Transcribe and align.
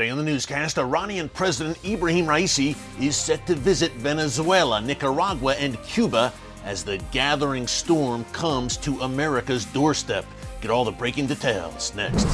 Today 0.00 0.08
on 0.08 0.16
the 0.16 0.24
newscast, 0.24 0.78
Iranian 0.78 1.28
President 1.28 1.76
Ebrahim 1.82 2.24
Raisi 2.24 2.74
is 2.98 3.14
set 3.14 3.46
to 3.46 3.54
visit 3.54 3.92
Venezuela, 3.92 4.80
Nicaragua, 4.80 5.56
and 5.56 5.76
Cuba 5.82 6.32
as 6.64 6.82
the 6.82 6.96
gathering 7.12 7.66
storm 7.66 8.24
comes 8.32 8.78
to 8.78 8.98
America's 9.00 9.66
doorstep. 9.66 10.24
Get 10.62 10.70
all 10.70 10.86
the 10.86 10.90
breaking 10.90 11.26
details 11.26 11.94
next. 11.94 12.24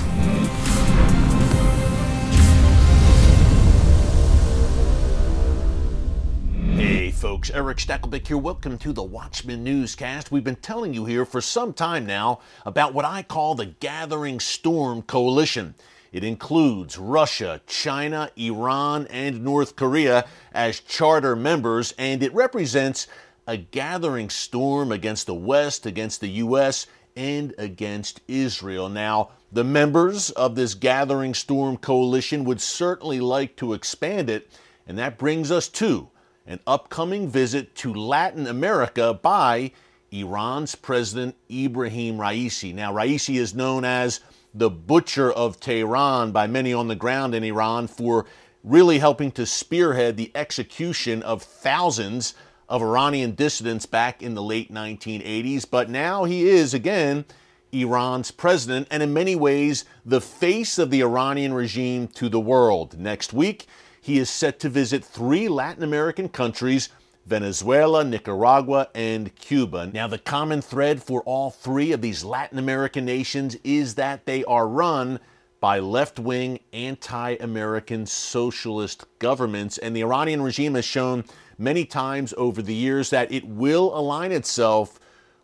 Hey 6.77 7.11
folks, 7.11 7.51
Erick 7.51 7.79
Stakelbeck 7.79 8.29
here. 8.29 8.39
Welcome 8.39 8.79
to 8.79 8.93
the 8.93 9.03
Watchman 9.03 9.65
Newscast. 9.65 10.31
We've 10.31 10.45
been 10.45 10.55
telling 10.55 10.95
you 10.95 11.05
here 11.05 11.25
for 11.25 11.41
some 11.41 11.73
time 11.73 12.07
now 12.07 12.39
about 12.65 12.95
what 12.95 13.05
I 13.05 13.25
call 13.25 13.57
the 13.57 13.67
Gathering 13.67 14.39
Storm 14.39 15.03
Coalition. 15.03 15.75
It 16.13 16.25
includes 16.25 16.99
Russia, 16.99 17.61
China, 17.67 18.31
Iran, 18.37 19.07
and 19.11 19.45
North 19.45 19.77
Korea 19.77 20.25
as 20.53 20.81
charter 20.81 21.37
members, 21.37 21.95
and 21.99 22.23
it 22.23 22.35
represents 22.35 23.07
a 23.47 23.57
gathering 23.57 24.31
storm 24.31 24.91
against 24.93 25.27
the 25.27 25.35
West, 25.35 25.87
against 25.87 26.21
the 26.21 26.29
U.S., 26.29 26.87
and 27.17 27.55
against 27.57 28.21
Israel. 28.29 28.89
Now, 28.89 29.31
the 29.51 29.65
members 29.65 30.31
of 30.31 30.55
this 30.55 30.75
gathering 30.75 31.33
storm 31.33 31.79
coalition 31.79 32.45
would 32.45 32.61
certainly 32.61 33.21
like 33.21 33.57
to 33.57 33.73
expand 33.73 34.29
it, 34.29 34.51
and 34.87 34.99
that 34.99 35.19
brings 35.19 35.51
us 35.51 35.69
to 35.69 36.11
an 36.47 36.61
upcoming 36.67 37.29
visit 37.29 37.75
to 37.77 37.95
Latin 37.95 38.47
America 38.47 39.15
by 39.15 39.73
Iran's 40.13 40.75
President 40.75 41.35
Ebrahim 41.51 42.19
Raisi. 42.19 42.75
Now, 42.75 42.93
Raisi 42.93 43.37
is 43.37 43.55
known 43.55 43.85
as 43.85 44.21
the 44.59 44.71
butcher 44.71 45.31
of 45.31 45.61
Tehran 45.61 46.33
by 46.33 46.47
many 46.47 46.73
on 46.73 46.89
the 46.89 46.95
ground 46.95 47.35
in 47.35 47.45
Iran 47.45 47.87
for 47.87 48.25
really 48.65 48.99
helping 48.99 49.31
to 49.33 49.45
spearhead 49.45 50.17
the 50.17 50.33
execution 50.35 51.23
of 51.23 51.43
thousands 51.43 52.35
of 52.69 52.83
Iranian 52.83 53.35
dissidents 53.35 53.85
back 53.87 54.23
in 54.23 54.35
the 54.35 54.43
late 54.43 54.73
1980s. 54.73 55.67
But 55.71 55.91
now 55.91 56.25
he 56.25 56.49
is, 56.49 56.73
again, 56.73 57.27
Iran's 57.71 58.31
president, 58.31 58.89
and 58.91 59.03
in 59.03 59.13
many 59.13 59.37
ways, 59.37 59.85
the 60.05 60.23
face 60.23 60.79
of 60.79 60.91
the 60.91 61.03
Iranian 61.03 61.53
regime 61.53 62.09
to 62.09 62.29
the 62.29 62.41
world. 62.41 62.99
Next 62.99 63.33
week, 63.35 63.67
he 64.01 64.19
is 64.19 64.31
set 64.31 64.59
to 64.61 64.69
visit 64.69 65.05
three 65.05 65.49
Latin 65.49 65.83
American 65.83 66.29
countries 66.29 66.89
Venezuela, 67.27 68.05
Nicaragua, 68.05 68.89
and 68.95 69.35
Cuba. 69.35 69.91
Now, 69.93 70.07
the 70.07 70.19
common 70.19 70.63
thread 70.63 71.03
for 71.03 71.23
all 71.23 71.51
three 71.51 71.91
of 71.93 72.01
these 72.01 72.25
Latin 72.25 72.59
American 72.59 73.05
nations 73.05 73.57
is 73.65 73.97
that 73.97 74.27
they 74.27 74.45
are 74.45 74.69
run 74.69 75.19
by 75.59 75.81
left 75.81 76.21
wing, 76.21 76.61
anti 76.73 77.33
American 77.41 78.07
socialist 78.07 79.07
governments. 79.19 79.77
And 79.79 79.97
the 79.97 80.03
Iranian 80.03 80.41
regime 80.41 80.75
has 80.75 80.85
shown 80.85 81.25
many 81.59 81.85
times 81.85 82.33
over 82.37 82.63
the 82.63 82.75
years 82.75 83.11
that 83.11 83.33
it 83.33 83.45
will 83.45 83.97
align 83.99 84.31
itself 84.31 85.01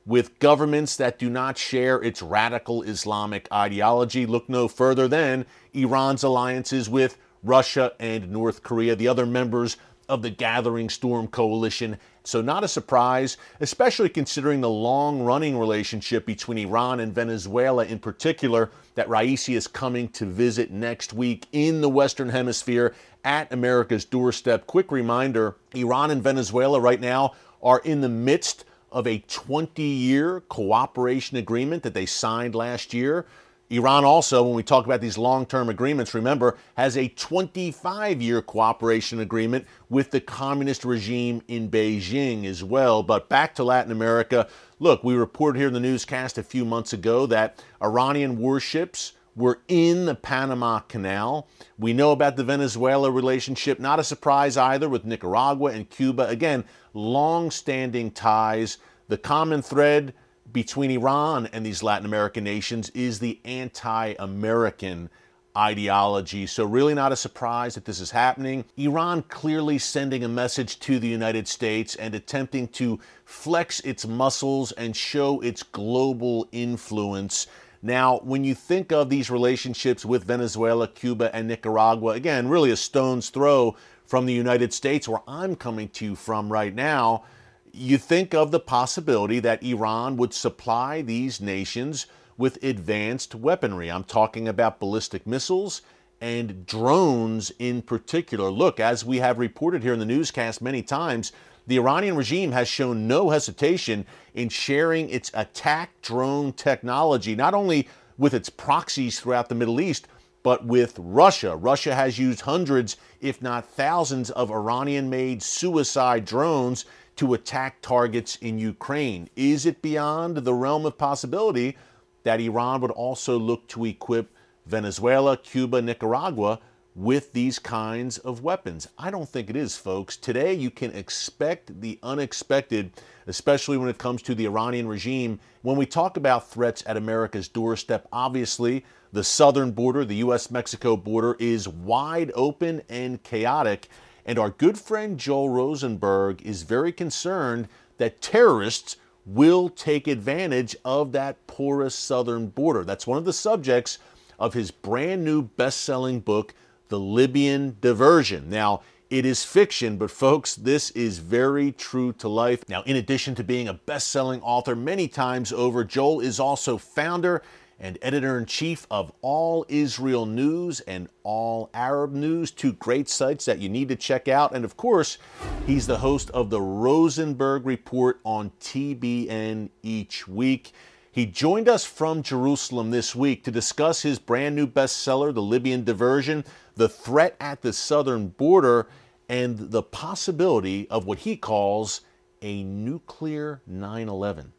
with 0.06 0.39
governments 0.39 0.96
that 0.96 1.19
do 1.19 1.30
not 1.30 1.58
share 1.58 2.00
its 2.00 2.22
radical 2.22 2.83
Islamic 2.83 3.48
ideology. 3.52 4.27
Look 4.27 4.48
no 4.48 4.69
further 4.69 5.08
than 5.08 5.46
Iran's 5.72 6.22
alliances 6.22 6.89
with 6.89 7.19
Russia 7.42 7.92
and 7.98 8.30
North 8.30 8.62
Korea, 8.62 8.94
the 8.94 9.08
other 9.08 9.27
members 9.27 9.77
of 10.12 10.20
the 10.20 10.28
Gathering 10.28 10.91
Storm 10.91 11.27
Coalition. 11.27 11.96
So, 12.22 12.42
not 12.42 12.64
a 12.64 12.68
surprise, 12.68 13.38
especially 13.60 14.10
considering 14.10 14.60
the 14.60 14.68
long 14.68 15.22
running 15.22 15.58
relationship 15.58 16.27
between 16.27 16.58
Iran 16.58 17.00
and 17.00 17.14
Venezuela 17.14 17.86
in 17.86 17.98
particular, 17.98 18.70
that 18.94 19.08
Raisi 19.08 19.56
is 19.56 19.66
coming 19.66 20.08
to 20.10 20.27
visit 20.27 20.70
next 20.70 21.14
week 21.14 21.46
in 21.52 21.80
the 21.80 21.88
Western 21.88 22.28
Hemisphere 22.28 22.94
at 23.24 23.50
America's 23.55 24.05
doorstep. 24.05 24.66
Quick 24.66 24.92
reminder 24.92 25.56
Iran 25.74 26.10
and 26.10 26.22
Venezuela 26.22 26.78
right 26.78 27.00
now 27.00 27.33
are 27.62 27.80
in 27.83 28.02
the 28.02 28.08
midst 28.10 28.66
of 28.90 29.06
a 29.06 29.20
20 29.20 29.83
year 29.83 30.40
cooperation 30.40 31.39
agreement 31.39 31.84
that 31.84 31.95
they 31.95 32.05
signed 32.05 32.55
last 32.55 32.92
year. 32.92 33.24
Iran 33.72 34.05
also, 34.05 34.42
when 34.42 34.55
we 34.55 34.62
talk 34.62 34.84
about 34.84 35.00
these 35.00 35.16
long 35.16 35.46
term 35.46 35.70
agreements, 35.70 36.12
remember, 36.12 36.58
has 36.77 36.98
a 36.98 37.08
25 37.08 38.20
year 38.20 38.42
cooperation 38.42 39.20
agreement 39.20 39.66
with 39.88 40.10
the 40.10 40.20
communist 40.20 40.84
regime 40.84 41.40
in 41.48 41.70
Beijing 41.70 42.44
as 42.44 42.62
well. 42.62 43.02
But 43.02 43.30
back 43.30 43.55
to 43.55 43.64
Latin 43.64 43.90
America. 43.90 44.46
Look, 44.78 45.02
we 45.02 45.14
reported 45.14 45.58
here 45.58 45.68
in 45.68 45.74
the 45.74 45.80
newscast 45.80 46.36
a 46.36 46.42
few 46.42 46.66
months 46.66 46.92
ago 46.92 47.24
that 47.27 47.64
Iranian 47.83 48.36
warships 48.36 49.14
were 49.34 49.60
in 49.68 50.04
the 50.04 50.16
Panama 50.16 50.80
Canal. 50.80 51.48
We 51.78 51.94
know 51.94 52.12
about 52.12 52.36
the 52.36 52.44
Venezuela 52.44 53.10
relationship, 53.10 53.80
not 53.80 53.98
a 53.98 54.04
surprise 54.04 54.58
either, 54.58 54.86
with 54.86 55.06
Nicaragua 55.06 55.72
and 55.72 55.89
Cuba. 55.89 56.28
Again, 56.28 56.66
long 56.92 57.50
standing 57.50 58.10
ties. 58.10 58.77
The 59.08 59.16
common 59.16 59.62
thread 59.62 60.12
between 60.52 60.90
Iran 60.90 61.48
and 61.52 61.64
these 61.64 61.83
Latin 61.83 62.07
American 62.07 62.45
nations 62.45 62.90
is 62.90 63.18
the 63.18 63.40
anti 63.45 64.14
American 64.18 65.11
ideology. 65.57 66.46
So, 66.46 66.64
really 66.64 66.95
not 66.95 67.13
a 67.13 67.17
surprise 67.17 67.74
that 67.74 67.85
this 67.85 68.01
is 68.01 68.11
happening. 68.11 68.64
Iran 68.77 69.23
clearly 69.23 69.79
sending 69.79 70.24
a 70.24 70.29
message 70.29 70.79
to 70.80 70.98
the 70.98 71.08
United 71.08 71.46
States 71.46 71.95
and 71.96 72.14
attempting 72.14 72.68
to 72.68 72.98
flex 73.24 73.80
its 73.80 74.07
muscles 74.07 74.73
and 74.73 74.96
show 74.96 75.40
its 75.40 75.63
global 75.63 76.48
influence. 76.52 77.46
Now, 77.83 78.20
when 78.20 78.45
you 78.45 78.55
think 78.55 78.92
of 78.92 79.11
these 79.11 79.30
relationships 79.30 80.05
with 80.05 80.24
Venezuela, 80.24 80.86
Cuba, 80.86 81.34
and 81.34 81.48
Nicaragua, 81.48 82.13
again, 82.13 82.48
really 82.48 82.70
a 82.70 82.77
stone's 82.77 83.29
throw 83.29 83.77
from 84.07 84.27
the 84.27 84.33
United 84.33 84.73
States, 84.73 85.08
where 85.08 85.23
I'm 85.27 85.57
coming 85.57 85.89
to 85.90 86.05
you 86.05 86.14
from 86.14 86.52
right 86.52 86.74
now 86.74 87.24
you 87.72 87.96
think 87.96 88.34
of 88.34 88.50
the 88.50 88.60
possibility 88.60 89.40
that 89.40 89.62
Iran 89.62 90.16
would 90.18 90.34
supply 90.34 91.00
these 91.02 91.40
nations 91.40 92.06
with 92.36 92.62
advanced 92.62 93.34
weaponry. 93.34 93.90
I'm 93.90 94.05
talking 94.05 94.46
about 94.46 94.78
ballistic 94.78 95.27
missiles 95.27 95.83
and 96.20 96.66
drones 96.66 97.50
in 97.58 97.83
particular. 97.83 98.50
Look, 98.50 98.78
as 98.78 99.05
we 99.05 99.18
have 99.18 99.38
reported 99.38 99.83
here 99.83 99.94
in 99.94 99.98
the 99.98 100.05
newscast 100.05 100.60
many 100.60 100.83
times, 100.83 101.33
the 101.66 101.78
Iranian 101.78 102.16
regime 102.16 102.52
has 102.52 102.68
shown 102.68 103.08
no 103.08 103.30
hesitation 103.30 104.04
in 104.34 104.48
sharing 104.48 105.08
its 105.08 105.30
attack 105.33 105.90
drone 106.02 106.52
technology, 106.52 107.34
not 107.34 107.54
only 107.54 107.89
with 108.18 108.34
its 108.34 108.50
proxies 108.50 109.18
throughout 109.18 109.48
the 109.48 109.54
Middle 109.54 109.80
East, 109.80 110.08
but 110.42 110.66
with 110.66 110.98
Russia. 110.98 111.56
Russia 111.56 111.94
has 111.94 112.18
used 112.18 112.40
hundreds, 112.40 112.96
if 113.20 113.40
not 113.40 113.64
thousands, 113.64 114.30
of 114.30 114.50
Iranian 114.50 115.08
made 115.08 115.42
suicide 115.42 116.24
drones 116.24 116.84
to 117.17 117.34
attack 117.34 117.83
targets 117.83 118.36
in 118.36 118.58
Ukraine. 118.58 119.28
Is 119.36 119.67
it 119.67 119.83
beyond 119.83 120.39
the 120.39 120.55
realm 120.55 120.86
of 120.86 120.98
possibility 120.98 121.77
that 122.24 122.40
Iran 122.40 122.80
would 122.80 122.90
also 122.90 123.39
look 123.39 123.67
to 123.68 123.84
equip 123.84 124.30
Venezuela, 124.67 125.36
Cuba, 125.36 125.83
Nicaragua 125.83 126.61
with 126.95 127.33
these 127.33 127.58
kinds 127.58 128.19
of 128.19 128.43
weapons? 128.43 128.88
I 128.99 129.11
don't 129.11 129.28
think 129.28 129.50
it 129.50 129.56
is, 129.56 129.76
folks. 129.76 130.17
Today, 130.17 130.55
you 130.55 130.70
can 130.70 130.93
expect 130.93 131.81
the 131.81 131.99
unexpected, 132.02 132.93
especially 133.26 133.76
when 133.76 133.88
it 133.88 133.99
comes 133.99 134.22
to 134.22 134.34
the 134.34 134.46
Iranian 134.46 134.87
regime. 134.87 135.40
When 135.62 135.76
we 135.76 135.87
talk 135.87 136.17
about 136.17 136.50
threats 136.50 136.82
at 136.87 136.96
America's 136.96 137.49
doorstep, 137.49 138.06
obviously, 138.12 138.84
the 139.12 139.25
southern 139.25 139.72
border, 139.72 140.05
the 140.05 140.17
U.S. 140.17 140.50
Mexico 140.50 140.96
border, 140.96 141.37
is 141.38 141.69
wide 141.69 142.32
open 142.34 142.82
and 142.88 143.22
chaotic. 143.22 143.88
And 144.25 144.38
our 144.38 144.50
good 144.50 144.78
friend 144.78 145.19
Joel 145.19 145.49
Rosenberg 145.49 146.43
is 146.43 146.62
very 146.62 146.93
concerned 146.93 147.69
that 147.99 148.20
terrorists 148.20 148.96
will 149.25 149.69
take 149.69 150.08
advantage 150.08 150.76
of 150.84 151.12
that 151.12 151.46
porous 151.46 151.94
southern 151.94 152.49
border. 152.49 152.84
That's 152.84 153.06
one 153.06 153.19
of 153.19 153.25
the 153.25 153.32
subjects 153.32 153.99
of 154.38 154.55
his 154.55 154.70
brand 154.70 155.25
new 155.25 155.43
best 155.43 155.82
selling 155.82 156.20
book, 156.20 156.55
The 156.88 156.99
Libyan 156.99 157.76
Diversion. 157.81 158.50
Now, 158.50 158.82
it 159.10 159.26
is 159.26 159.44
fiction, 159.44 159.98
but 159.98 160.10
folks, 160.10 160.54
this 160.54 160.90
is 160.92 161.18
very 161.18 161.70
true 161.70 162.14
to 162.14 162.28
life. 162.28 162.66
Now, 162.68 162.82
in 162.82 162.96
addition 162.96 163.34
to 163.34 163.44
being 163.44 163.68
a 163.68 163.75
best 163.75 164.08
selling 164.08 164.40
author 164.40 164.75
many 164.75 165.06
times 165.06 165.52
over, 165.52 165.84
Joel 165.84 166.20
is 166.20 166.40
also 166.40 166.78
founder 166.78 167.42
and 167.82 167.99
editor 168.00 168.38
in 168.38 168.46
chief 168.46 168.87
of 168.93 169.12
All 169.23 169.67
Israel 169.69 170.25
News 170.25 170.79
and 170.81 171.08
All 171.25 171.69
Arab 171.75 172.12
News, 172.12 172.52
two 172.52 172.73
great 172.75 173.08
sites 173.08 173.44
that 173.46 173.58
you 173.58 173.69
need 173.69 173.88
to 173.88 173.96
check 173.96 174.29
out. 174.29 174.55
And 174.55 174.64
of 174.64 174.76
course, 174.76 175.19
he's 175.67 175.88
the 175.88 175.99
host 175.99 176.31
of 176.31 176.49
the 176.49 176.61
Rosenberg 176.61 177.67
Report 177.67 178.20
on 178.25 178.52
TBN 178.61 179.70
each 179.82 180.29
week. 180.29 180.73
He 181.11 181.26
joined 181.26 181.69
us 181.69 181.84
from 181.84 182.23
Jerusalem 182.23 182.93
this 182.93 183.17
week 183.17 183.43
to 183.44 183.50
discuss 183.50 184.00
his 184.00 184.20
brand 184.20 184.55
new 184.55 184.69
bestseller, 184.69 185.35
The 185.35 185.43
Libyan 185.43 185.82
Diversion, 185.82 186.44
the 186.76 186.88
threat 186.88 187.37
at 187.40 187.62
the 187.62 187.73
southern 187.73 188.28
border, 188.28 188.87
and 189.28 189.58
the 189.73 189.82
possibility 189.82 190.88
of 190.88 191.05
what 191.05 191.19
he 191.19 191.37
calls 191.37 192.02
a 192.40 192.62
nuclear 192.62 193.61
9 193.67 194.08
11. 194.08 194.52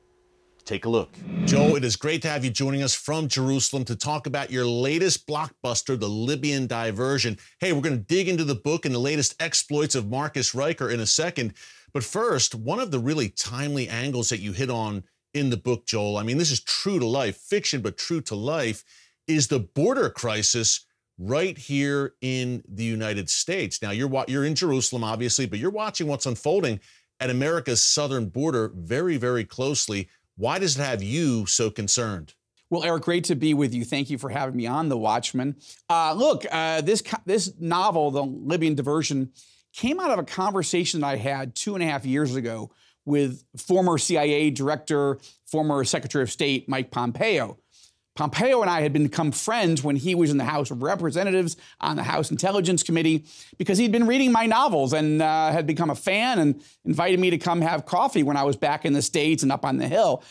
Take 0.65 0.85
a 0.85 0.89
look. 0.89 1.09
Joe, 1.45 1.75
it 1.75 1.83
is 1.83 1.97
great 1.97 2.21
to 2.21 2.29
have 2.29 2.45
you 2.45 2.49
joining 2.49 2.83
us 2.83 2.95
from 2.95 3.27
Jerusalem 3.27 3.83
to 3.85 3.97
talk 3.97 4.27
about 4.27 4.49
your 4.49 4.65
latest 4.65 5.27
blockbuster, 5.27 5.99
The 5.99 6.07
Libyan 6.07 6.67
Diversion. 6.67 7.37
Hey, 7.59 7.73
we're 7.73 7.81
going 7.81 7.97
to 7.97 8.03
dig 8.03 8.29
into 8.29 8.45
the 8.45 8.55
book 8.55 8.85
and 8.85 8.95
the 8.95 8.99
latest 8.99 9.35
exploits 9.41 9.93
of 9.93 10.09
Marcus 10.09 10.55
Ryker 10.55 10.89
in 10.89 11.01
a 11.01 11.05
second. 11.05 11.53
But 11.93 12.05
first, 12.05 12.55
one 12.55 12.79
of 12.79 12.91
the 12.91 12.99
really 12.99 13.29
timely 13.29 13.89
angles 13.89 14.29
that 14.29 14.39
you 14.39 14.53
hit 14.53 14.69
on 14.69 15.03
in 15.33 15.49
the 15.49 15.57
book, 15.57 15.85
Joel, 15.85 16.17
I 16.17 16.23
mean, 16.23 16.37
this 16.37 16.51
is 16.51 16.63
true 16.63 16.97
to 16.97 17.05
life, 17.05 17.35
fiction, 17.35 17.81
but 17.81 17.97
true 17.97 18.21
to 18.21 18.35
life, 18.35 18.85
is 19.27 19.47
the 19.47 19.59
border 19.59 20.09
crisis 20.09 20.85
right 21.17 21.57
here 21.57 22.13
in 22.21 22.63
the 22.67 22.85
United 22.85 23.29
States. 23.29 23.81
Now, 23.81 23.91
you're, 23.91 24.09
you're 24.27 24.45
in 24.45 24.55
Jerusalem, 24.55 25.03
obviously, 25.03 25.45
but 25.45 25.59
you're 25.59 25.71
watching 25.71 26.07
what's 26.07 26.25
unfolding 26.25 26.79
at 27.19 27.29
America's 27.29 27.83
southern 27.83 28.29
border 28.29 28.71
very, 28.75 29.17
very 29.17 29.43
closely. 29.43 30.09
Why 30.35 30.59
does 30.59 30.77
it 30.77 30.81
have 30.81 31.03
you 31.03 31.45
so 31.45 31.69
concerned? 31.69 32.33
Well, 32.69 32.83
Erick, 32.83 33.03
great 33.03 33.25
to 33.25 33.35
be 33.35 33.53
with 33.53 33.73
you. 33.73 33.85
Thank 33.85 34.09
you 34.09 34.17
for 34.17 34.29
having 34.29 34.55
me 34.55 34.65
on 34.65 34.89
The 34.89 34.97
Watchman. 34.97 35.57
Uh, 35.89 36.13
look, 36.13 36.43
uh, 36.51 36.81
this 36.81 37.03
this 37.25 37.53
novel, 37.59 38.09
The 38.09 38.23
Libyan 38.23 38.73
Diversion, 38.73 39.31
came 39.73 39.99
out 39.99 40.09
of 40.09 40.17
a 40.17 40.23
conversation 40.23 41.01
that 41.01 41.07
I 41.07 41.15
had 41.17 41.55
two 41.55 41.75
and 41.75 41.83
a 41.83 41.87
half 41.87 42.05
years 42.05 42.35
ago 42.35 42.71
with 43.05 43.43
former 43.57 43.97
CIA 43.97 44.49
director, 44.49 45.19
former 45.45 45.83
Secretary 45.83 46.23
of 46.23 46.31
State 46.31 46.67
Mike 46.67 46.89
Pompeo. 46.89 47.59
Pompeo 48.15 48.61
and 48.61 48.69
I 48.69 48.81
had 48.81 48.93
become 48.93 49.31
friends 49.31 49.83
when 49.83 49.95
he 49.95 50.13
was 50.13 50.29
in 50.29 50.37
the 50.37 50.43
House 50.43 50.69
of 50.69 50.83
Representatives 50.83 51.57
on 51.81 51.95
the 51.95 52.03
House 52.03 52.29
Intelligence 52.29 52.83
Committee 52.83 53.25
because 53.57 53.79
he'd 53.79 53.91
been 53.91 54.05
reading 54.05 54.31
my 54.31 54.45
novels 54.45 54.93
and 54.93 55.21
uh, 55.21 55.51
had 55.51 55.65
become 55.65 55.89
a 55.89 55.95
fan 55.95 56.37
and 56.37 56.61
invited 56.85 57.19
me 57.19 57.31
to 57.31 57.39
come 57.39 57.61
have 57.61 57.85
coffee 57.85 58.21
when 58.21 58.37
I 58.37 58.43
was 58.43 58.55
back 58.55 58.85
in 58.85 58.93
the 58.93 59.01
States 59.01 59.41
and 59.41 59.51
up 59.51 59.65
on 59.65 59.77
the 59.77 59.87
Hill. 59.87 60.23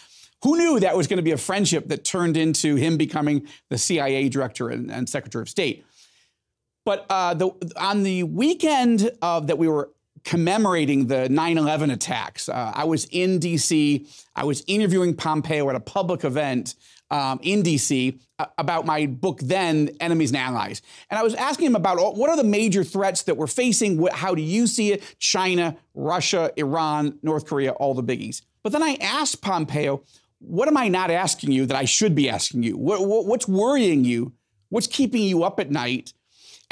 Who 0.44 0.56
knew 0.56 0.80
that 0.80 0.96
was 0.96 1.08
going 1.08 1.18
to 1.18 1.24
be 1.24 1.32
a 1.32 1.36
friendship 1.36 1.88
that 1.88 2.04
turned 2.04 2.36
into 2.36 2.76
him 2.76 2.96
becoming 2.96 3.48
the 3.68 3.78
CIA 3.78 4.28
director 4.28 4.68
and, 4.68 4.90
and 4.90 5.08
Secretary 5.08 5.42
of 5.42 5.48
State? 5.48 5.84
But 6.84 7.06
uh, 7.10 7.34
the, 7.34 7.50
on 7.76 8.02
the 8.02 8.24
weekend 8.24 9.10
of 9.22 9.48
that 9.48 9.58
we 9.58 9.68
were 9.68 9.90
commemorating 10.24 11.06
the 11.06 11.28
9 11.28 11.58
11 11.58 11.90
attacks, 11.90 12.48
uh, 12.48 12.72
I 12.74 12.84
was 12.84 13.06
in 13.10 13.40
DC. 13.40 14.08
I 14.34 14.44
was 14.44 14.62
interviewing 14.66 15.14
Pompeo 15.14 15.68
at 15.68 15.76
a 15.76 15.80
public 15.80 16.24
event 16.24 16.74
um, 17.12 17.38
in 17.42 17.62
DC 17.62 18.18
about 18.58 18.86
my 18.86 19.06
book 19.06 19.38
then, 19.40 19.90
Enemies 20.00 20.30
and 20.30 20.38
Allies. 20.38 20.80
And 21.10 21.18
I 21.18 21.22
was 21.22 21.34
asking 21.34 21.66
him 21.66 21.76
about 21.76 22.16
what 22.16 22.30
are 22.30 22.36
the 22.36 22.44
major 22.44 22.82
threats 22.82 23.22
that 23.24 23.36
we're 23.36 23.46
facing? 23.46 24.04
How 24.06 24.34
do 24.34 24.42
you 24.42 24.66
see 24.66 24.92
it? 24.92 25.02
China, 25.18 25.76
Russia, 25.94 26.50
Iran, 26.56 27.18
North 27.22 27.46
Korea, 27.46 27.72
all 27.72 27.94
the 27.94 28.02
biggies. 28.02 28.42
But 28.62 28.72
then 28.72 28.82
I 28.82 28.96
asked 29.00 29.42
Pompeo, 29.42 30.02
what 30.38 30.68
am 30.68 30.76
I 30.76 30.88
not 30.88 31.10
asking 31.10 31.52
you 31.52 31.66
that 31.66 31.76
I 31.76 31.84
should 31.84 32.14
be 32.14 32.28
asking 32.28 32.62
you? 32.62 32.76
What, 32.76 33.06
what, 33.06 33.26
what's 33.26 33.46
worrying 33.46 34.04
you? 34.04 34.32
What's 34.70 34.86
keeping 34.86 35.22
you 35.22 35.44
up 35.44 35.60
at 35.60 35.70
night? 35.70 36.14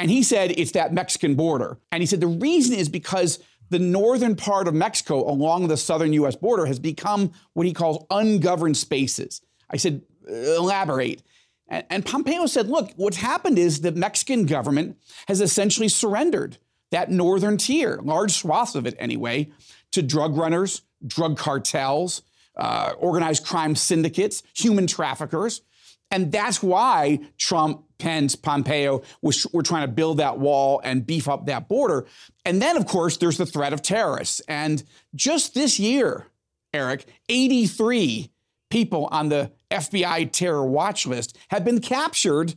And 0.01 0.11
he 0.11 0.23
said 0.23 0.53
it's 0.53 0.73
that 0.73 0.95
Mexican 0.95 1.35
border. 1.35 1.79
And 1.93 2.03
he 2.03 2.07
said 2.07 2.21
the 2.21 2.27
reason 2.27 2.75
is 2.75 2.89
because 2.89 3.39
the 3.69 3.79
northern 3.79 4.35
part 4.35 4.67
of 4.67 4.75
Mexico 4.75 5.31
along 5.31 5.69
the 5.69 5.77
southern 5.77 6.15
US 6.15 6.37
border 6.37 6.65
has 6.65 6.79
become 6.79 7.33
what 7.53 7.67
he 7.67 7.75
calls 7.75 8.07
ungoverned 8.11 8.79
spaces. 8.79 9.43
I 9.69 9.77
said, 9.77 10.01
elaborate. 10.27 11.23
And, 11.69 11.85
and 11.91 12.07
Pompeo 12.07 12.47
said, 12.47 12.69
look, 12.69 12.91
what's 12.97 13.19
happened 13.19 13.59
is 13.59 13.83
the 13.83 13.93
Mexican 13.93 14.47
government 14.47 14.97
has 15.29 15.43
essentially 15.43 15.89
surrendered 15.89 16.57
that 16.91 17.11
northern 17.11 17.59
tier, 17.59 18.01
large 18.03 18.33
swaths 18.33 18.75
of 18.75 18.87
it 18.87 18.97
anyway, 18.99 19.51
to 19.93 20.03
drug 20.03 20.35
runners, 20.35 20.81
drug 21.07 21.37
cartels, 21.37 22.23
uh, 22.57 22.95
organized 22.99 23.45
crime 23.45 23.77
syndicates, 23.77 24.43
human 24.55 24.87
traffickers. 24.87 25.61
And 26.11 26.33
that's 26.33 26.63
why 26.63 27.21
Trump, 27.39 27.85
Pence, 27.99 28.35
Pompeo 28.35 29.03
was, 29.23 29.47
were 29.53 29.63
trying 29.63 29.87
to 29.87 29.93
build 29.93 30.19
that 30.19 30.39
wall 30.39 30.81
and 30.83 31.07
beef 31.07 31.29
up 31.29 31.47
that 31.47 31.69
border. 31.69 32.07
And 32.45 32.61
then, 32.61 32.77
of 32.77 32.87
course, 32.87 33.17
there's 33.17 33.39
the 33.39 33.47
threat 33.47 33.73
of 33.73 33.83
terrorists. 33.83 34.41
And 34.49 34.83
just 35.15 35.55
this 35.55 35.79
year, 35.79 36.27
Erick, 36.73 37.07
83 37.29 38.31
people 38.71 39.09
on 39.11 39.29
the 39.29 39.53
FBI 39.71 40.33
terror 40.33 40.65
watch 40.65 41.07
list 41.07 41.37
have 41.49 41.65
been 41.65 41.81
captured 41.81 42.55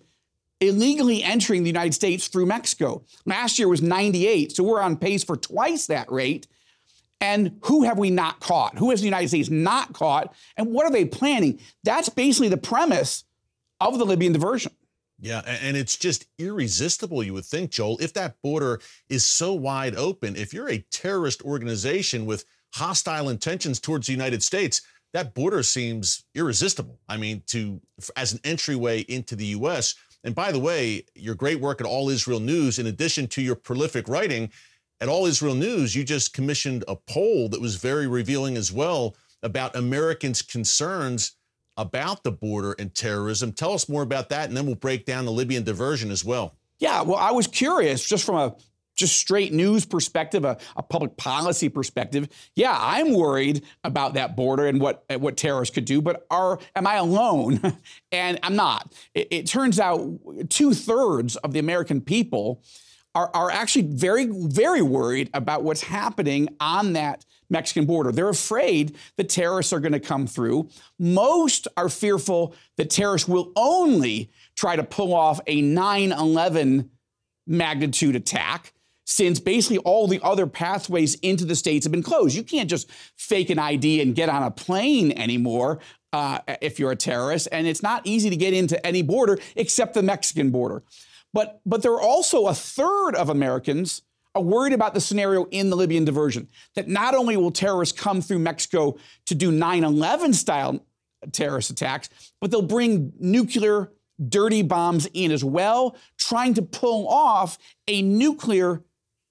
illegally 0.60 1.24
entering 1.24 1.64
the 1.64 1.70
United 1.70 1.94
States 1.94 2.28
through 2.28 2.46
Mexico. 2.46 3.04
Last 3.26 3.60
year 3.60 3.68
was 3.68 3.82
98, 3.82 4.56
so 4.56 4.64
we're 4.64 4.82
on 4.82 4.98
pace 4.98 5.24
for 5.24 5.36
twice 5.36 5.88
that 5.88 6.12
rate. 6.12 6.48
And 7.20 7.60
who 7.64 7.84
have 7.84 7.98
we 7.98 8.10
not 8.10 8.40
caught? 8.40 8.78
Who 8.78 8.90
has 8.90 9.00
the 9.00 9.06
United 9.06 9.30
States 9.30 9.50
not 9.50 9.94
caught? 9.94 10.34
And 10.58 10.72
what 10.72 10.86
are 10.86 10.92
they 10.92 11.06
planning? 11.06 11.60
That's 11.84 12.10
basically 12.10 12.50
the 12.50 12.58
premise 12.58 13.24
of 13.92 14.00
the 14.00 14.06
Libyan 14.06 14.32
diversion. 14.32 14.72
Yeah, 15.20 15.42
and 15.46 15.78
it's 15.78 15.96
just 15.96 16.26
irresistible, 16.40 17.24
you 17.24 17.34
would 17.34 17.46
think, 17.46 17.72
Joel, 17.72 17.98
if 18.00 18.14
that 18.14 18.36
border 18.42 18.82
is 19.10 19.26
so 19.26 19.54
wide 19.54 19.96
open, 19.96 20.36
if 20.36 20.54
you're 20.54 20.70
a 20.70 20.86
terrorist 20.92 21.42
organization 21.44 22.26
with 22.26 22.46
hostile 22.74 23.30
intentions 23.30 23.80
towards 23.80 24.08
the 24.08 24.14
United 24.14 24.44
States, 24.44 24.82
that 25.14 25.34
border 25.34 25.64
seems 25.64 26.26
irresistible. 26.36 27.00
I 27.08 27.18
mean, 27.18 27.44
to 27.48 27.80
as 28.16 28.34
an 28.34 28.40
entryway 28.44 29.02
into 29.02 29.36
the 29.36 29.46
U.S. 29.46 29.96
And 30.24 30.34
by 30.34 30.52
the 30.52 30.60
way, 30.60 31.06
your 31.16 31.36
great 31.36 31.60
work 31.60 31.80
at 31.80 31.88
All 31.88 32.10
Israel 32.10 32.40
News, 32.40 32.80
in 32.80 32.88
addition 32.88 33.28
to 33.28 33.42
your 33.42 33.56
prolific 33.56 34.08
writing, 34.08 34.52
at 35.00 35.10
All 35.10 35.26
Israel 35.26 35.56
News, 35.56 35.96
you 35.96 36.04
just 36.04 36.34
commissioned 36.34 36.84
a 36.88 36.96
poll 36.96 37.48
that 37.50 37.62
was 37.62 37.76
very 37.76 38.08
revealing 38.08 38.58
as 38.58 38.72
well 38.72 39.16
about 39.44 39.76
Americans' 39.76 40.42
concerns 40.42 41.34
about 41.78 42.24
the 42.24 42.32
border 42.32 42.76
and 42.78 42.94
terrorism. 42.94 43.52
Tell 43.52 43.74
us 43.74 43.90
more 43.90 44.04
about 44.04 44.30
that, 44.30 44.48
and 44.48 44.58
then 44.58 44.66
we'll 44.66 44.76
break 44.76 45.06
down 45.06 45.26
the 45.26 45.32
Libyan 45.32 45.64
diversion 45.64 46.12
as 46.12 46.24
well. 46.24 46.56
Yeah, 46.80 47.02
well, 47.02 47.18
I 47.18 47.32
was 47.32 47.48
curious 47.48 48.06
just 48.06 48.26
from 48.26 48.36
a 48.36 48.56
just 48.96 49.18
straight 49.18 49.54
news 49.54 49.86
perspective, 49.86 50.46
a, 50.46 50.58
a, 50.76 50.84
public 50.84 51.18
policy 51.18 51.70
perspective, 51.70 52.30
yeah, 52.56 52.78
I'm 52.80 53.14
worried 53.14 53.64
about 53.84 54.14
that 54.14 54.36
border 54.36 54.68
and 54.68 54.80
what 54.80 55.04
what 55.18 55.38
terrorists 55.38 55.74
could 55.74 55.86
do. 55.86 56.02
But 56.02 56.26
are 56.30 56.60
am 56.76 56.86
I 56.86 56.96
alone? 56.96 57.60
and 58.12 58.40
I'm 58.44 58.56
not. 58.56 58.94
It, 59.14 59.28
it 59.32 59.48
turns 59.48 59.80
out 59.80 60.20
two 60.50 60.74
thirds 60.74 61.36
of 61.38 61.54
the 61.54 61.60
American 61.60 62.02
people 62.02 62.62
are, 63.16 63.32
are 63.34 63.52
actually 63.52 63.88
very 63.88 64.28
very 64.28 64.82
worried 64.82 65.30
about 65.34 65.64
what's 65.64 65.82
happening 65.82 66.50
on 66.60 66.94
that 66.94 67.26
Mexican 67.50 67.86
border. 67.86 68.12
They're 68.12 68.30
afraid 68.30 68.96
that 69.18 69.30
terrorists 69.30 69.74
are 69.74 69.80
going 69.80 69.94
to 69.94 70.00
come 70.00 70.28
through. 70.28 70.70
Most 71.00 71.68
are 71.78 71.90
fearful 71.90 72.56
that 72.78 72.90
terrorists 72.90 73.28
will 73.28 73.52
only 73.56 74.32
try 74.56 74.76
to 74.76 74.84
pull 74.84 75.14
off 75.14 75.40
a 75.48 75.62
9 75.62 76.12
11 76.12 76.90
magnitude 77.46 78.16
attack 78.16 78.74
since 79.06 79.40
basically 79.40 79.80
all 79.80 80.08
the 80.08 80.22
other 80.24 80.48
pathways 80.48 81.16
into 81.16 81.46
the 81.46 81.56
states 81.56 81.86
have 81.86 81.92
been 81.92 82.04
closed. 82.04 82.36
You 82.36 82.44
can't 82.44 82.70
just 82.70 82.90
fake 83.18 83.50
an 83.50 83.60
ID 83.60 84.02
and 84.02 84.16
get 84.16 84.30
on 84.30 84.44
a 84.44 84.52
plane 84.52 85.12
anymore 85.12 85.80
uh, 86.14 86.40
if 86.62 86.80
you're 86.80 86.92
a 86.92 86.96
terrorist, 86.96 87.48
and 87.52 87.68
it's 87.68 87.84
not 87.84 88.06
easy 88.06 88.30
to 88.30 88.36
get 88.36 88.54
into 88.54 88.84
any 88.86 89.02
border 89.02 89.40
except 89.56 89.94
the 89.94 90.04
Mexican 90.04 90.52
border. 90.52 90.84
But 91.34 91.60
but 91.66 91.82
there 91.82 91.94
are 91.94 92.02
also 92.02 92.48
a 92.48 92.54
third 92.54 93.16
of 93.16 93.30
Americans 93.30 94.04
are 94.36 94.42
worried 94.42 94.74
about 94.74 94.94
the 94.94 95.02
scenario 95.02 95.46
in 95.46 95.70
the 95.70 95.76
Libyan 95.76 96.06
diversion 96.06 96.48
that 96.76 96.88
not 96.88 97.14
only 97.14 97.38
will 97.38 97.52
terrorists 97.52 97.98
come 97.98 98.22
through 98.22 98.40
Mexico 98.40 98.98
to 99.26 99.36
do 99.36 99.52
9/11 99.52 100.34
style 100.34 100.86
terrorist 101.32 101.70
attacks, 101.70 102.10
but 102.42 102.52
they'll 102.52 102.62
bring 102.62 103.14
nuclear 103.20 103.92
dirty 104.30 104.62
bombs 104.62 105.08
in 105.14 105.32
as 105.32 105.44
well, 105.44 105.96
trying 106.18 106.54
to 106.54 106.62
pull 106.62 107.08
off 107.08 107.58
a 107.88 108.02
nuclear 108.02 108.84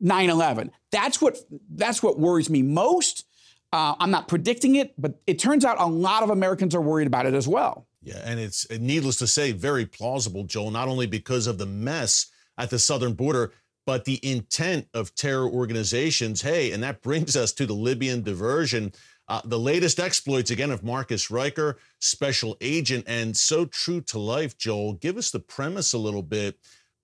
9/11. 0.02 0.70
That's 0.90 1.20
what 1.20 1.38
that's 1.70 2.02
what 2.02 2.18
worries 2.18 2.50
me 2.50 2.62
most. 2.62 3.24
Uh, 3.72 3.94
I'm 3.98 4.10
not 4.10 4.28
predicting 4.28 4.76
it, 4.76 4.92
but 4.98 5.20
it 5.26 5.38
turns 5.38 5.64
out 5.64 5.80
a 5.80 5.86
lot 5.86 6.22
of 6.22 6.30
Americans 6.30 6.74
are 6.74 6.80
worried 6.80 7.06
about 7.06 7.24
it 7.24 7.32
as 7.32 7.48
well. 7.48 7.86
Yeah, 8.02 8.20
and 8.24 8.38
it's 8.38 8.68
needless 8.70 9.16
to 9.18 9.26
say, 9.26 9.52
very 9.52 9.86
plausible, 9.86 10.44
Joel. 10.44 10.70
Not 10.70 10.88
only 10.88 11.06
because 11.06 11.46
of 11.46 11.58
the 11.58 11.66
mess 11.66 12.26
at 12.58 12.68
the 12.68 12.78
southern 12.78 13.14
border, 13.14 13.52
but 13.86 14.04
the 14.04 14.20
intent 14.22 14.88
of 14.94 15.14
terror 15.14 15.48
organizations. 15.48 16.42
Hey, 16.42 16.72
and 16.72 16.82
that 16.82 17.02
brings 17.02 17.36
us 17.36 17.52
to 17.52 17.66
the 17.66 17.72
Libyan 17.72 18.22
diversion. 18.22 18.92
Uh, 19.28 19.40
the 19.44 19.58
latest 19.58 20.00
exploits 20.00 20.50
again 20.50 20.70
of 20.70 20.82
Marcus 20.82 21.30
Ryker, 21.30 21.78
special 22.00 22.56
agent, 22.60 23.04
and 23.06 23.36
so 23.36 23.64
true 23.64 24.00
to 24.02 24.18
life. 24.18 24.58
Joel, 24.58 24.94
give 24.94 25.16
us 25.16 25.30
the 25.30 25.40
premise 25.40 25.92
a 25.92 25.98
little 25.98 26.22
bit 26.22 26.58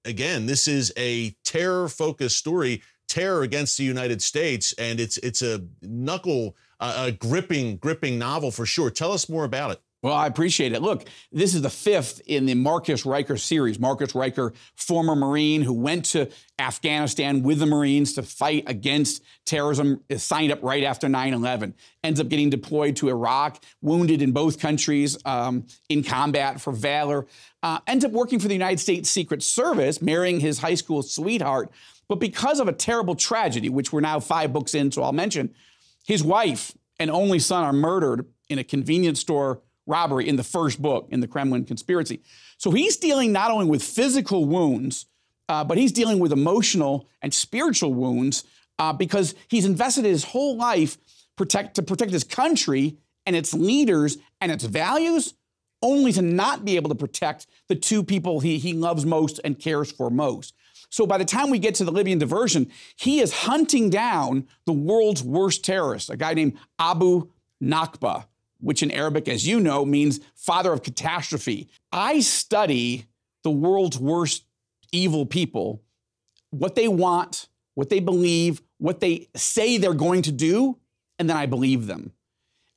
again, 0.09 0.47
this 0.47 0.67
is 0.67 0.93
a 0.97 1.31
terror 1.45 1.89
focused 1.89 2.39
story, 2.39 2.83
terror 3.09 3.43
against 3.43 3.79
the 3.79 3.85
United 3.85 4.23
States, 4.23 4.73
and 4.79 4.99
it's 4.99 5.19
it's 5.19 5.43
a 5.43 5.65
knuckle, 5.83 6.57
uh, 6.81 7.07
a 7.07 7.13
gripping, 7.13 7.77
gripping 7.77 8.19
novel 8.19 8.51
for 8.51 8.67
sure. 8.67 8.91
Tell 8.91 9.13
us 9.13 9.29
more 9.29 9.45
about 9.45 9.73
it. 9.73 9.81
Well, 10.01 10.15
I 10.15 10.29
appreciate 10.29 10.73
it. 10.73 10.81
Look, 10.81 11.09
this 11.33 11.57
is 11.57 11.63
the 11.63 11.71
fifth 11.71 12.23
in 12.25 12.47
the 12.47 12.55
Marcus 12.55 13.05
Ryker 13.05 13.37
series. 13.37 13.81
Marcus 13.81 14.15
Ryker, 14.15 14.53
former 14.77 15.17
Marine 15.17 15.63
who 15.63 15.73
went 15.73 16.05
to 16.07 16.31
Afghanistan 16.57 17.43
with 17.43 17.59
the 17.59 17.67
Marines 17.67 18.13
to 18.13 18.23
fight 18.23 18.63
against 18.69 19.25
terrorism, 19.45 20.05
is 20.09 20.23
signed 20.23 20.53
up 20.53 20.63
right 20.63 20.85
after 20.85 21.09
9 21.09 21.35
11, 21.35 21.75
ends 22.05 22.21
up 22.21 22.29
getting 22.29 22.49
deployed 22.49 22.95
to 22.97 23.09
Iraq, 23.09 23.61
wounded 23.83 24.23
in 24.23 24.31
both 24.31 24.61
countries 24.61 25.19
um, 25.25 25.67
in 25.89 26.05
combat 26.05 26.61
for 26.61 26.73
valor, 26.73 27.27
uh, 27.65 27.81
ends 27.89 28.05
up 28.05 28.13
working 28.13 28.39
for 28.39 28.47
the 28.47 28.55
United 28.55 28.79
States 28.79 29.11
Secret 29.11 29.43
Service, 29.43 30.01
marrying 30.01 30.39
his 30.39 30.61
high 30.61 30.77
school 30.77 31.03
sweetheart. 31.03 31.73
But 32.09 32.21
because 32.21 32.61
of 32.61 32.69
a 32.69 32.73
terrible 32.73 33.17
tragedy, 33.17 33.69
which 33.69 33.93
we're 33.93 34.01
now 34.01 34.21
five 34.21 34.53
books 34.53 34.77
in, 34.77 34.93
so 34.93 35.03
I'll 35.03 35.13
mention, 35.13 35.53
his 36.07 36.23
wife 36.23 36.73
and 37.01 37.11
only 37.11 37.41
son 37.41 37.65
are 37.65 37.73
murdered 37.73 38.27
in 38.49 38.61
a 38.61 38.65
convenience 38.65 39.21
store 39.21 39.61
robbery 39.89 40.29
in 40.29 40.37
the 40.37 40.45
first 40.45 40.81
book 40.81 41.09
in 41.11 41.21
the 41.21 41.27
Kremlin 41.27 41.65
conspiracy. 41.65 42.21
So 42.59 42.71
he's 42.71 42.97
dealing 42.97 43.33
not 43.33 43.51
only 43.51 43.67
with 43.67 43.83
physical 43.83 44.45
wounds, 44.45 45.07
uh, 45.49 45.65
but 45.65 45.79
he's 45.79 45.93
dealing 45.93 46.19
with 46.19 46.33
emotional 46.33 47.09
and 47.23 47.33
spiritual 47.33 47.95
wounds 47.95 48.45
uh, 48.79 48.93
because 48.93 49.35
he's 49.49 49.65
invested 49.65 50.05
his 50.05 50.25
whole 50.25 50.57
life 50.57 50.99
protect, 51.37 51.77
to 51.77 51.83
protect 51.83 52.13
his 52.13 52.25
country 52.25 52.99
and 53.25 53.35
its 53.35 53.55
leaders 53.55 54.19
and 54.41 54.53
its 54.53 54.65
values, 54.65 55.35
only 55.83 56.13
to 56.13 56.23
not 56.23 56.65
be 56.65 56.77
able 56.77 56.89
to 56.89 56.95
protect 56.95 57.47
the 57.69 57.75
two 57.75 58.03
people 58.03 58.41
he, 58.41 58.59
he 58.59 58.73
loves 58.73 59.07
most 59.07 59.41
and 59.45 59.59
cares 59.59 59.91
for 59.91 60.11
most. 60.11 60.55
So 60.91 61.07
by 61.07 61.19
the 61.19 61.25
time 61.25 61.51
we 61.51 61.59
get 61.59 61.75
to 61.77 61.85
the 61.85 61.93
Libyan 61.93 62.19
diversion, 62.19 62.71
he 62.97 63.21
is 63.21 63.33
hunting 63.33 63.91
down 63.91 64.47
the 64.65 64.73
world's 64.73 65.23
worst 65.23 65.65
terrorist, 65.65 66.11
a 66.11 66.17
guy 66.17 66.35
named 66.35 66.59
Abu 66.79 67.29
Nakba 67.63 68.25
which 68.61 68.83
in 68.83 68.91
Arabic, 68.91 69.29
as 69.29 69.47
you 69.47 69.61
know, 69.61 69.85
means 69.85 70.21
father 70.35 70.73
of 70.73 70.83
catastrophe. 70.83 71.69
I 71.93 72.21
study 72.21 73.07
the 73.45 73.51
world's 73.51 73.99
worst 73.99 74.45
evil 74.93 75.27
people, 75.27 75.83
what 76.51 76.75
they 76.75 76.89
want, 76.89 77.49
what 77.75 77.89
they 77.89 78.01
believe, 78.01 78.63
what 78.79 79.01
they 79.01 79.29
say 79.37 79.79
they're 79.79 79.95
going 79.95 80.23
to 80.23 80.33
do, 80.33 80.79
and 81.19 81.29
then 81.29 81.37
I 81.37 81.47
believe 81.47 81.87
them. 81.87 82.13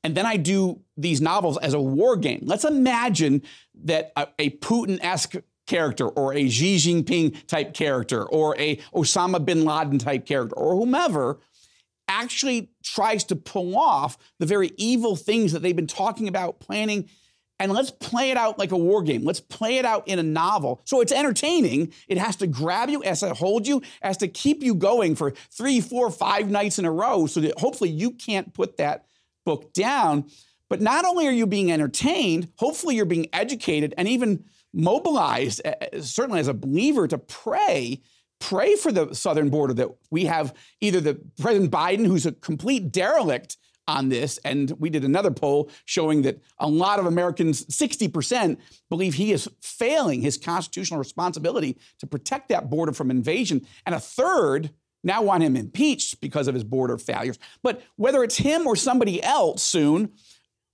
And 0.04 0.16
then 0.16 0.26
I 0.26 0.38
do 0.38 0.82
these 0.98 1.22
novels 1.22 1.58
as 1.60 1.74
a 1.74 1.82
war 1.82 2.18
game. 2.18 2.42
Let's 2.44 2.66
imagine 2.66 3.44
that 3.84 4.12
a, 4.16 4.28
a 4.40 4.50
Putin 4.52 5.00
esque 5.02 5.36
character 5.68 6.08
or 6.08 6.34
a 6.34 6.50
Xi 6.50 6.78
Jinping 6.78 7.46
type 7.48 7.74
character 7.74 8.24
or 8.24 8.58
a 8.60 8.78
Osama 8.94 9.44
bin 9.44 9.64
Laden 9.64 10.00
type 10.00 10.26
character 10.26 10.56
or 10.56 10.76
whomever 10.76 11.40
actually 12.12 12.70
tries 12.84 13.24
to 13.26 13.36
pull 13.36 13.78
off 13.78 14.18
the 14.40 14.46
very 14.46 14.72
evil 14.78 15.16
things 15.16 15.54
that 15.54 15.62
they've 15.62 15.76
been 15.76 15.88
talking 15.88 16.28
about, 16.28 16.60
planning. 16.60 17.10
And 17.60 17.72
let's 17.72 17.92
play 17.92 18.32
it 18.32 18.38
out 18.38 18.58
like 18.58 18.72
a 18.72 18.78
war 18.78 19.04
game. 19.04 19.24
Let's 19.24 19.40
play 19.40 19.78
it 19.78 19.86
out 19.86 20.08
in 20.08 20.18
a 20.18 20.24
novel. 20.24 20.82
So 20.84 21.00
it's 21.00 21.12
entertaining. 21.12 21.94
It 22.08 22.18
has 22.18 22.36
to 22.38 22.48
grab 22.48 22.90
you, 22.90 23.02
has 23.02 23.20
to 23.20 23.34
hold 23.34 23.68
you, 23.68 23.84
has 24.02 24.18
to 24.18 24.28
keep 24.28 24.64
you 24.64 24.74
going 24.74 25.16
for 25.16 25.32
three, 25.32 25.80
four, 25.80 26.10
five 26.10 26.50
nights 26.50 26.80
in 26.80 26.86
a 26.86 26.92
row 26.92 27.28
so 27.28 27.40
that 27.40 27.60
hopefully 27.60 27.92
you 27.92 28.12
can't 28.12 28.54
put 28.54 28.78
that 28.78 29.06
book 29.46 29.74
down. 29.74 30.26
But 30.70 30.82
not 30.82 31.06
only 31.06 31.28
are 31.28 31.32
you 31.32 31.46
being 31.46 31.72
entertained, 31.72 32.52
hopefully 32.56 32.96
you're 32.96 33.06
being 33.06 33.28
educated 33.32 33.94
and 33.98 34.08
even 34.08 34.46
mobilized, 34.74 35.62
certainly 36.02 36.40
as 36.40 36.48
a 36.48 36.54
believer, 36.54 37.08
to 37.08 37.18
pray 37.18 38.02
pray 38.42 38.76
for 38.76 38.92
the 38.92 39.14
southern 39.14 39.50
border 39.50 39.74
that 39.76 39.90
we 40.10 40.26
have 40.26 40.54
either 40.82 41.00
the 41.00 41.22
President 41.40 41.72
Biden, 41.72 42.06
who's 42.06 42.26
a 42.26 42.34
complete 42.34 42.92
derelict 42.92 43.56
on 43.88 44.10
this, 44.10 44.38
and 44.40 44.72
we 44.80 44.90
did 44.90 45.04
another 45.04 45.32
poll 45.32 45.70
showing 45.86 46.24
that 46.24 46.42
a 46.60 46.68
lot 46.68 47.00
of 47.00 47.06
Americans, 47.06 47.66
60%, 47.66 48.58
believe 48.90 49.14
he 49.14 49.32
is 49.32 49.50
failing 49.62 50.22
his 50.22 50.38
constitutional 50.38 51.00
responsibility 51.00 51.78
to 52.00 52.08
protect 52.08 52.50
that 52.50 52.70
border 52.70 52.94
from 52.94 53.10
invasion, 53.12 53.66
and 53.86 53.96
a 53.96 54.00
third 54.00 54.72
now 55.04 55.22
want 55.22 55.44
him 55.44 55.56
impeached 55.56 56.22
because 56.22 56.48
of 56.48 56.54
his 56.54 56.64
border 56.64 56.98
failures. 56.98 57.40
But 57.64 57.82
whether 57.96 58.24
it's 58.24 58.38
him 58.38 58.68
or 58.68 58.76
somebody 58.76 59.22
else 59.22 59.64
soon, 59.64 60.12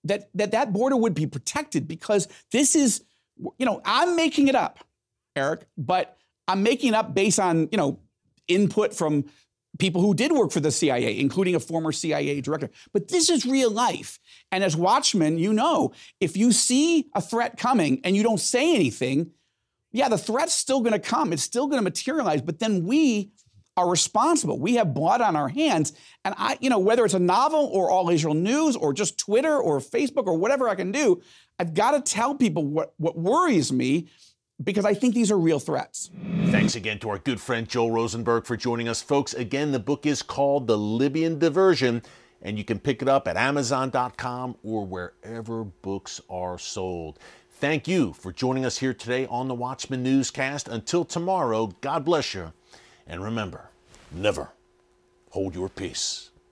that 0.03 0.29
that, 0.35 0.51
that 0.51 0.73
border 0.73 0.97
would 0.97 1.13
be 1.13 1.27
protected 1.27 1.87
because 1.87 2.27
this 2.51 2.75
is, 2.75 3.03
you 3.57 3.65
know, 3.65 3.81
I'm 3.85 4.15
making 4.15 4.47
it 4.47 4.55
up, 4.55 4.79
Erick, 5.35 5.65
but 5.77 6.16
I'm 6.47 6.63
making 6.63 6.93
up 6.93 7.13
based 7.13 7.39
on, 7.39 7.69
you 7.71 7.77
know, 7.77 7.99
input 8.47 8.93
from 8.93 9.25
people 9.79 10.01
who 10.01 10.13
did 10.13 10.31
work 10.31 10.51
for 10.51 10.59
the 10.59 10.71
CIA, 10.71 11.19
including 11.19 11.55
a 11.55 11.59
former 11.59 11.91
CIA 11.91 12.41
director. 12.41 12.69
But 12.93 13.09
this 13.09 13.29
is 13.29 13.45
real 13.45 13.69
life. 13.69 14.19
And 14.51 14.63
as 14.63 14.75
watchmen, 14.75 15.37
you 15.37 15.53
know, 15.53 15.93
if 16.19 16.35
you 16.35 16.51
see 16.51 17.09
a 17.13 17.21
threat 17.21 17.57
coming 17.57 18.01
and 18.03 18.15
you 18.15 18.23
don't 18.23 18.39
say 18.39 18.73
anything, 18.73 19.31
yeah, 19.91 20.09
the 20.09 20.17
threat's 20.17 20.53
still 20.53 20.81
going 20.81 20.93
to 20.93 20.99
come. 20.99 21.33
It's 21.33 21.43
still 21.43 21.67
going 21.67 21.79
to 21.79 21.83
materialize. 21.83 22.41
But 22.41 22.59
then 22.59 22.85
we 22.85 23.31
are 23.75 23.89
responsible. 23.89 24.59
We 24.59 24.75
have 24.75 24.93
blood 24.93 25.21
on 25.21 25.35
our 25.35 25.47
hands. 25.47 25.93
And 26.25 26.33
I, 26.37 26.57
you 26.59 26.69
know, 26.69 26.79
whether 26.79 27.05
it's 27.05 27.13
a 27.13 27.19
novel 27.19 27.69
or 27.71 27.91
All 27.91 28.09
Israel 28.09 28.33
News 28.33 28.75
or 28.75 28.91
just 28.91 29.19
Twitter 29.19 29.55
or 29.55 29.79
Facebook 29.79 30.25
or 30.25 30.33
whatever 30.35 30.67
I 30.67 30.75
can 30.75 30.91
do, 30.91 31.21
I've 31.59 31.73
got 31.73 31.91
to 31.91 32.01
tell 32.01 32.33
people 32.35 32.65
what, 32.65 32.93
what 32.97 33.17
worries 33.17 33.71
me 33.71 34.07
because 34.63 34.85
I 34.85 34.93
think 34.93 35.13
these 35.13 35.31
are 35.31 35.37
real 35.37 35.59
threats. 35.59 36.09
Thanks 36.47 36.75
again 36.75 36.99
to 36.99 37.09
our 37.09 37.19
good 37.19 37.39
friend 37.39 37.67
Joel 37.67 37.91
Rosenberg 37.91 38.45
for 38.45 38.57
joining 38.57 38.87
us. 38.87 39.01
Folks, 39.01 39.33
again, 39.33 39.71
the 39.71 39.79
book 39.79 40.05
is 40.05 40.21
called 40.21 40.67
The 40.67 40.77
Libyan 40.77 41.39
Diversion, 41.39 42.01
and 42.41 42.57
you 42.57 42.63
can 42.63 42.79
pick 42.79 43.01
it 43.01 43.09
up 43.09 43.27
at 43.27 43.37
Amazon.com 43.37 44.55
or 44.63 44.85
wherever 44.85 45.63
books 45.63 46.21
are 46.29 46.57
sold. 46.57 47.19
Thank 47.51 47.87
you 47.87 48.13
for 48.13 48.31
joining 48.31 48.65
us 48.65 48.77
here 48.77 48.93
today 48.93 49.25
on 49.27 49.47
the 49.47 49.55
Watchman 49.55 50.03
Newscast. 50.03 50.67
Until 50.67 51.03
tomorrow, 51.03 51.71
God 51.81 52.05
bless 52.05 52.33
you. 52.33 52.53
And 53.07 53.23
remember, 53.23 53.69
never 54.11 54.49
hold 55.31 55.55
your 55.55 55.69
peace. 55.69 56.29